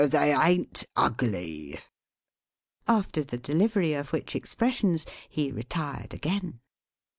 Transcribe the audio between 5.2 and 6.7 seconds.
he retired again.